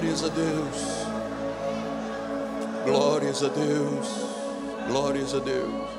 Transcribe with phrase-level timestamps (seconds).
[0.00, 0.76] Glórias a Deus.
[2.86, 4.08] Glórias a Deus.
[4.88, 5.90] Glórias a Deus.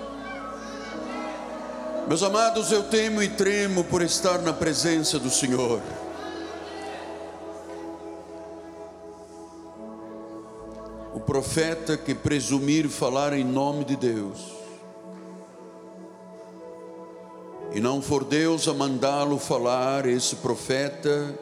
[2.07, 5.79] Meus amados, eu temo e tremo por estar na presença do Senhor.
[11.13, 14.51] O profeta que presumir falar em nome de Deus,
[17.71, 21.37] e não for Deus a mandá-lo falar, esse profeta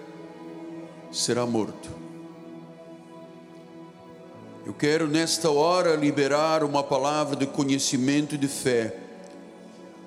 [1.10, 2.09] será morto.
[4.70, 8.96] Eu quero nesta hora liberar uma palavra de conhecimento e de fé,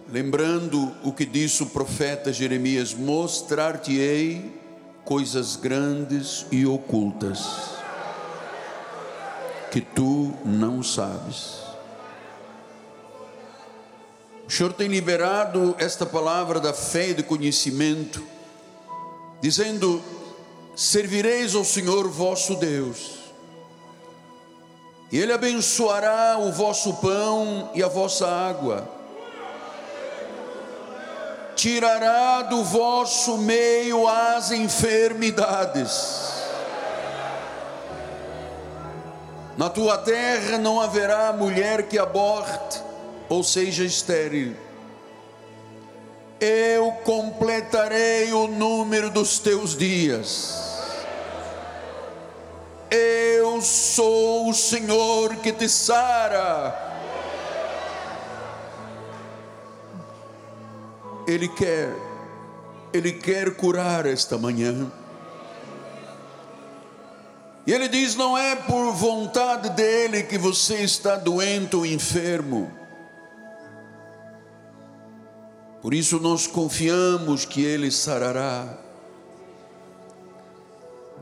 [0.08, 4.56] lembrando o que disse o profeta Jeremias: Mostrar-te-ei
[5.04, 7.72] coisas grandes e ocultas
[9.72, 11.56] que tu não sabes.
[14.46, 18.22] O Senhor tem liberado esta palavra da fé e do conhecimento,
[19.40, 20.00] dizendo:
[20.76, 23.21] Servireis ao Senhor vosso Deus,
[25.12, 28.88] e Ele abençoará o vosso pão e a vossa água,
[31.54, 36.32] tirará do vosso meio as enfermidades.
[39.58, 42.82] Na tua terra não haverá mulher que aborte
[43.28, 44.56] ou seja estéril.
[46.40, 50.61] Eu completarei o número dos teus dias
[52.94, 56.90] eu sou o Senhor que te sara.
[61.26, 61.94] Ele quer,
[62.92, 64.92] Ele quer curar esta manhã.
[67.66, 72.70] E Ele diz: não é por vontade dEle que você está doente ou enfermo.
[75.80, 78.78] Por isso nós confiamos que Ele sarará.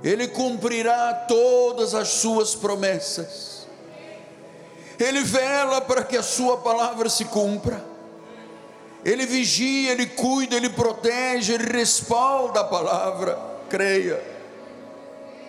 [0.02, 3.66] Ele cumprirá todas as suas promessas.
[4.98, 7.84] Ele vela para que a sua palavra se cumpra.
[9.04, 13.38] Ele vigia, ele cuida, ele protege, ele respalda a palavra.
[13.68, 14.22] Creia.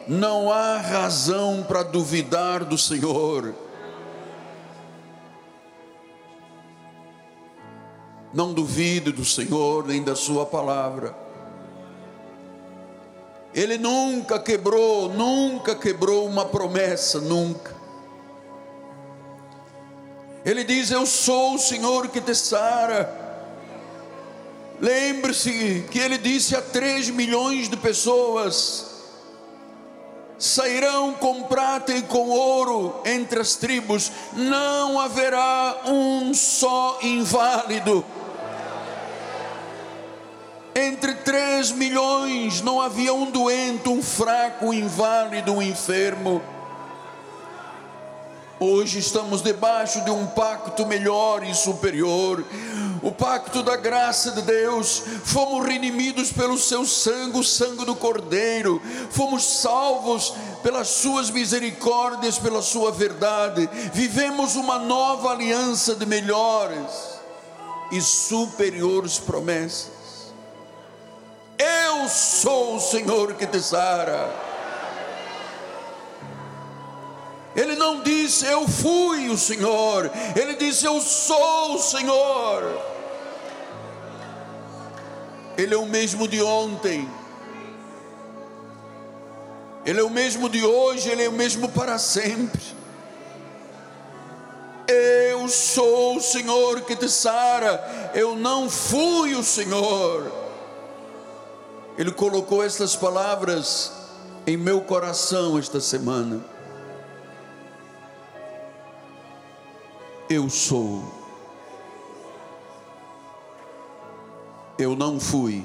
[0.07, 3.53] Não há razão para duvidar do Senhor.
[8.33, 11.20] Não duvide do Senhor nem da sua palavra.
[13.53, 17.75] Ele nunca quebrou, nunca quebrou uma promessa, nunca.
[20.45, 23.19] Ele diz: Eu sou o Senhor que te sara.
[24.79, 28.85] Lembre-se que ele disse a três milhões de pessoas:
[30.39, 38.03] sairão com prata e com ouro entre as tribos, não haverá um só inválido
[40.75, 46.41] entre três milhões não havia um doente, um fraco, um inválido, um enfermo.
[48.59, 52.45] Hoje estamos debaixo de um pacto melhor e superior,
[53.01, 55.01] o pacto da graça de Deus.
[55.23, 58.79] Fomos redimidos pelo seu sangue, o sangue do Cordeiro.
[59.09, 63.67] Fomos salvos pelas suas misericórdias, pela sua verdade.
[63.93, 67.19] Vivemos uma nova aliança de melhores
[67.91, 70.00] e superiores promessas.
[71.61, 74.33] Eu sou o Senhor que te sara.
[77.55, 82.81] Ele não disse eu fui o Senhor, ele disse eu sou o Senhor.
[85.55, 87.07] Ele é o mesmo de ontem,
[89.85, 92.61] ele é o mesmo de hoje, ele é o mesmo para sempre.
[94.87, 100.50] Eu sou o Senhor que te sara, eu não fui o Senhor.
[102.01, 103.91] Ele colocou estas palavras
[104.47, 106.43] em meu coração esta semana.
[110.27, 111.03] Eu sou.
[114.79, 115.63] Eu não fui.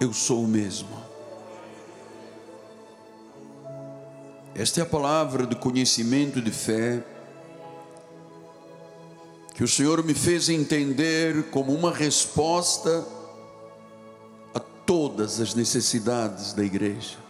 [0.00, 0.88] Eu sou o mesmo.
[4.54, 7.04] Esta é a palavra de conhecimento de fé
[9.54, 13.22] que o Senhor me fez entender como uma resposta
[14.86, 17.24] todas as necessidades da igreja.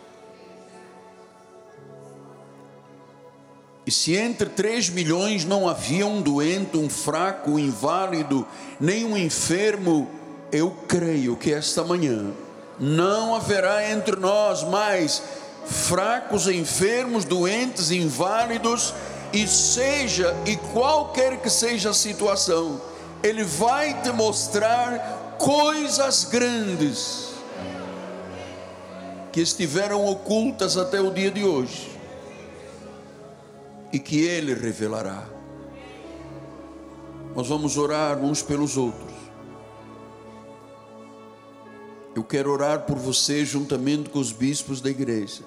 [3.87, 8.47] E se entre 3 milhões não havia um doente, um fraco, um inválido,
[8.81, 10.09] nem um enfermo,
[10.51, 12.33] eu creio que esta manhã
[12.81, 15.23] não haverá entre nós mais
[15.67, 18.95] fracos, enfermos, doentes, inválidos,
[19.33, 22.81] e seja e qualquer que seja a situação,
[23.23, 27.34] Ele vai te mostrar coisas grandes
[29.35, 31.91] que estiveram ocultas até o dia de hoje
[33.93, 35.27] e que Ele revelará.
[37.35, 39.13] Nós vamos orar uns pelos outros.
[42.15, 45.43] Eu quero orar por você juntamente com os bispos da igreja.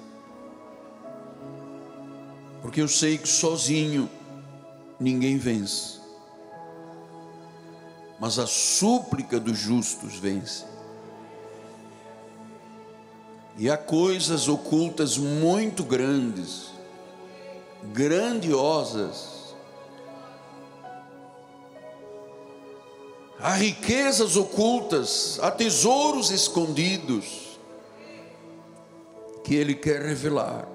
[2.60, 4.06] Porque eu sei que sozinho
[5.00, 5.98] ninguém vence.
[8.20, 10.66] Mas a súplica dos justos vence.
[13.58, 16.66] E há coisas ocultas muito grandes,
[17.92, 19.56] grandiosas,
[23.40, 27.58] há riquezas ocultas, há tesouros escondidos
[29.42, 30.68] que Ele quer revelar.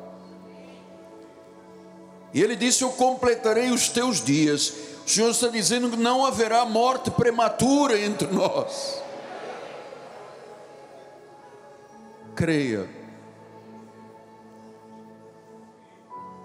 [2.34, 4.74] E Ele disse: Eu completarei os teus dias.
[5.06, 9.03] O Senhor está dizendo que não haverá morte prematura entre nós.
[12.36, 12.90] Creia.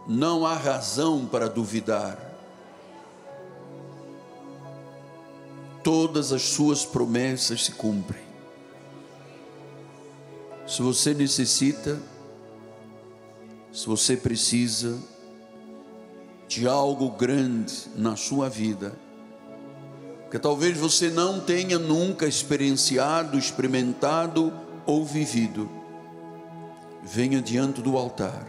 [0.06, 2.28] Não há razão para duvidar.
[5.88, 8.20] todas as suas promessas se cumprem.
[10.66, 11.98] Se você necessita,
[13.72, 14.98] se você precisa
[16.46, 18.94] de algo grande na sua vida,
[20.30, 24.52] que talvez você não tenha nunca experienciado, experimentado
[24.84, 25.70] ou vivido,
[27.10, 28.46] venha diante do altar.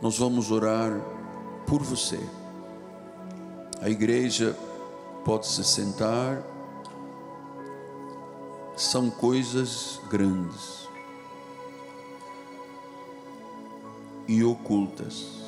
[0.00, 0.92] Nós vamos orar
[1.66, 2.18] por você.
[3.82, 4.56] A igreja
[5.22, 6.42] pode se sentar.
[8.74, 10.88] São coisas grandes
[14.26, 15.41] e ocultas.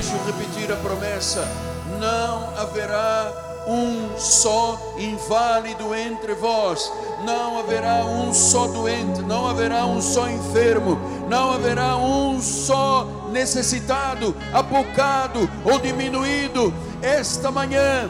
[0.00, 1.46] Deixa eu repetir a promessa:
[1.98, 3.30] não haverá
[3.66, 6.90] um só inválido entre vós,
[7.22, 10.98] não haverá um só doente, não haverá um só enfermo,
[11.28, 16.72] não haverá um só necessitado, apocado ou diminuído.
[17.02, 18.08] Esta manhã,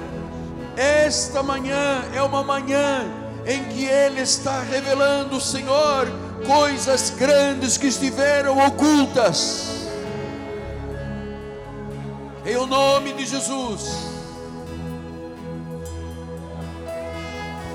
[0.77, 3.05] esta manhã é uma manhã
[3.45, 6.07] em que Ele está revelando, Senhor,
[6.47, 9.80] coisas grandes que estiveram ocultas
[12.45, 14.11] em o nome de Jesus.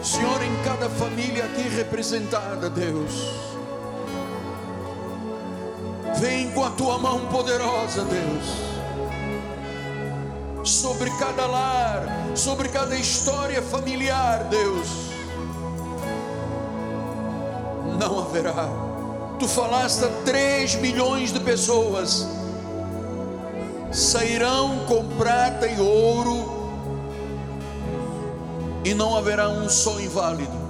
[0.03, 3.11] Senhor, em cada família aqui representada, Deus,
[6.19, 8.75] vem com a tua mão poderosa, Deus
[10.65, 12.03] sobre cada lar,
[12.35, 14.87] sobre cada história familiar, Deus.
[17.99, 18.67] Não haverá.
[19.39, 22.27] Tu falaste a 3 milhões de pessoas
[23.95, 26.53] sairão com prata e ouro,
[28.83, 30.65] e não haverá um só inválido.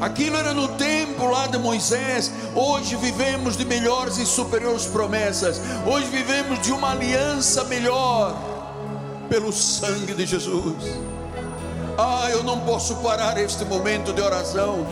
[0.00, 2.30] Aquilo era no tempo lá de Moisés.
[2.54, 5.60] Hoje vivemos de melhores e superiores promessas.
[5.86, 8.36] Hoje vivemos de uma aliança melhor
[9.28, 10.74] pelo sangue de Jesus.
[11.96, 14.84] Ah, eu não posso parar este momento de oração.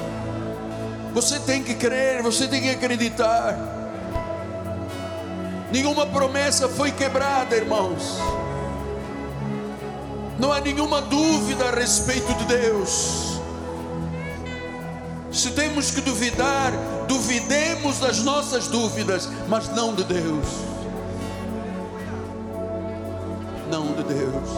[1.12, 3.79] Você tem que crer, você tem que acreditar.
[5.72, 8.18] Nenhuma promessa foi quebrada, irmãos.
[10.38, 13.38] Não há nenhuma dúvida a respeito de Deus.
[15.30, 16.72] Se temos que duvidar,
[17.06, 20.46] duvidemos das nossas dúvidas, mas não de Deus.
[23.70, 24.50] Não de Deus.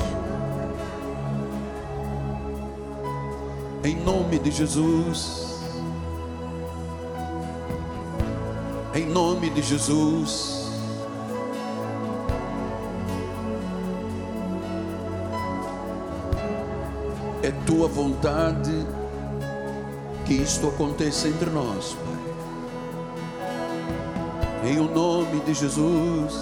[3.85, 5.61] Em nome de Jesus.
[8.95, 10.62] Em nome de Jesus.
[17.73, 18.87] Tua vontade
[20.27, 22.19] que isto aconteça entre nós, Pai.
[24.71, 26.35] Em o nome de Jesus.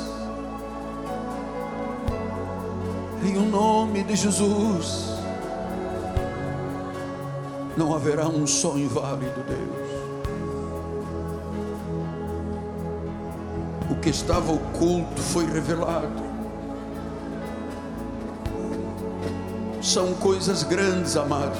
[3.24, 5.10] Em o nome de Jesus.
[7.76, 9.90] Não haverá um só inválido, Deus.
[13.88, 16.29] O que estava oculto foi revelado.
[19.80, 21.58] São coisas grandes, amados.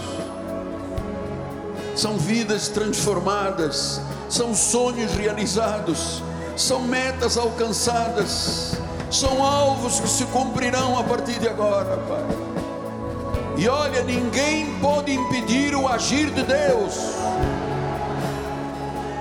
[1.97, 6.23] São vidas transformadas, são sonhos realizados,
[6.57, 8.75] são metas alcançadas,
[9.11, 12.25] são alvos que se cumprirão a partir de agora, Pai.
[13.57, 16.95] E olha, ninguém pode impedir o agir de Deus.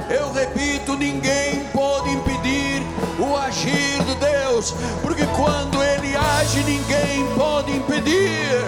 [0.09, 2.81] Eu repito, ninguém pode impedir
[3.19, 8.63] o agir de Deus, porque quando Ele age, ninguém pode impedir.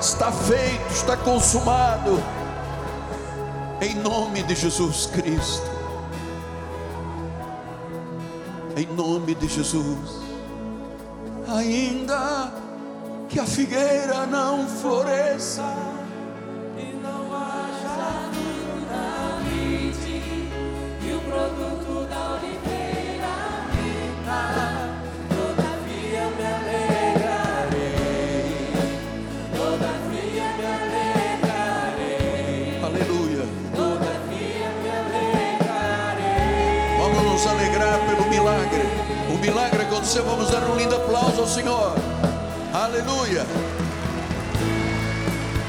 [0.00, 2.22] Está feito, está consumado,
[3.80, 5.74] em nome de Jesus Cristo.
[8.76, 10.20] Em nome de Jesus.
[11.48, 12.52] Ainda
[13.28, 15.64] que a figueira não floresça
[39.44, 41.94] milagre aconteceu, vamos dar um lindo aplauso ao Senhor.
[42.72, 43.44] Aleluia.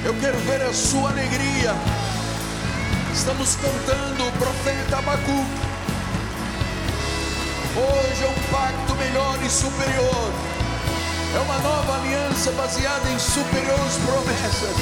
[0.05, 1.75] Eu quero ver a sua alegria.
[3.13, 5.59] Estamos cantando o profeta Abacuque.
[7.75, 10.31] Hoje é um pacto melhor e superior.
[11.35, 14.77] É uma nova aliança baseada em superiores promessas.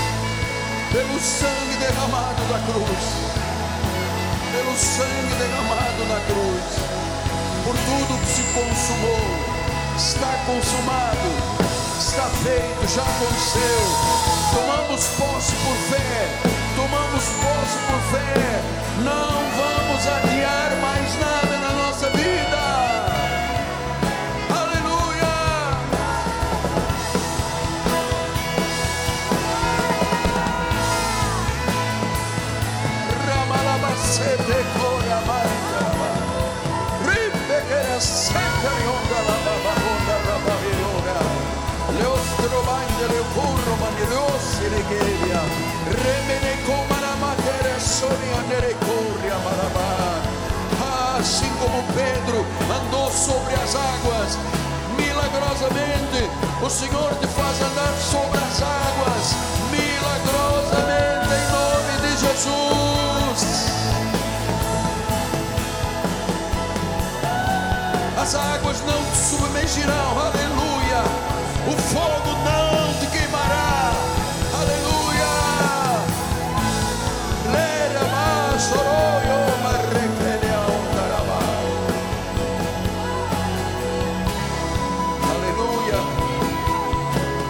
[0.92, 3.34] Pelo sangue derramado da cruz.
[4.52, 5.13] Pelo sangue
[6.08, 7.04] na cruz
[7.64, 9.22] por tudo que se consumou,
[9.96, 11.30] está consumado,
[11.98, 13.80] está feito, já aconteceu.
[14.54, 16.30] Tomamos posse por fé,
[16.76, 18.62] tomamos posse por fé,
[19.00, 22.62] não vamos adiar mais nada na nossa vida.
[24.50, 25.34] Aleluia!
[33.26, 35.53] Ramalabacete, le
[51.24, 54.38] assim como Pedro andou sobre as águas
[54.98, 56.30] milagrosamente
[56.62, 59.63] o Senhor te faz andar sobre as águas
[69.84, 71.04] submergirão aleluia
[71.68, 73.94] o fogo não te queimará.
[74.54, 75.34] Aleluia.
[77.52, 78.04] Lera
[85.32, 86.00] Aleluia.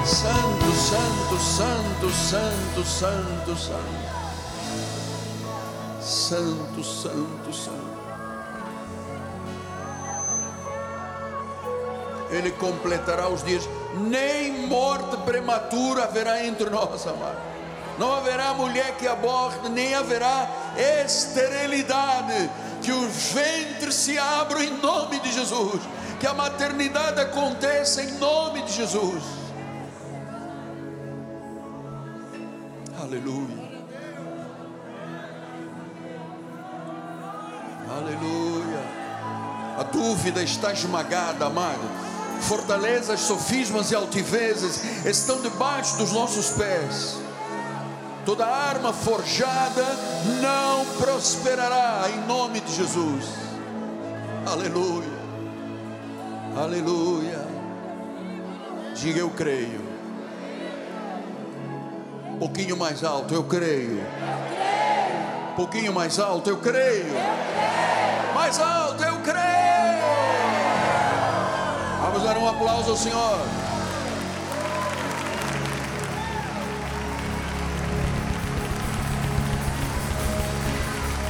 [0.05, 4.03] Santo, santo, santo, santo, santo, santo.
[6.01, 7.92] Santo, santo, santo.
[12.33, 17.37] Ele completará os dias nem morte prematura haverá entre nós, amado.
[17.99, 20.49] Não haverá mulher que aborte, nem haverá
[21.05, 22.49] esterilidade.
[22.81, 25.79] Que os ventres se abram em nome de Jesus.
[26.19, 29.23] Que a maternidade aconteça em nome de Jesus.
[32.99, 33.63] Aleluia.
[37.95, 39.03] Aleluia.
[39.77, 42.12] A dúvida está esmagada, amado
[42.43, 47.17] fortalezas, sofismas e altivezes estão debaixo dos nossos pés.
[48.25, 49.85] Toda arma forjada
[50.41, 53.25] não prosperará em nome de Jesus.
[54.45, 55.13] Aleluia.
[56.55, 57.47] Aleluia.
[58.95, 59.81] Diga eu creio.
[62.29, 64.01] Um pouquinho mais alto, eu creio.
[65.51, 67.13] Um pouquinho mais alto, eu creio.
[68.33, 69.12] Mais alto, eu
[72.13, 73.39] Vamos dar um aplauso ao Senhor.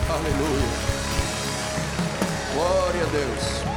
[0.10, 0.68] Aleluia.
[2.54, 3.73] Glória a Deus.